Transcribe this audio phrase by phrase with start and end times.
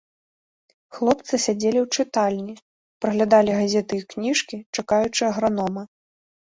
[0.97, 2.53] Хлопцы сядзелі ў чытальні,
[3.07, 5.83] праглядалі газеты і кніжкі, чакаючы агранома.